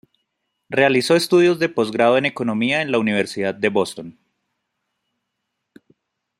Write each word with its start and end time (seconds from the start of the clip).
Realizó 0.71 1.15
estudios 1.15 1.59
de 1.59 1.69
postgrado 1.69 2.17
en 2.17 2.25
economía 2.25 2.81
en 2.81 2.91
la 2.91 2.97
Universidad 2.97 3.53
de 3.53 3.69
Boston. 3.69 4.19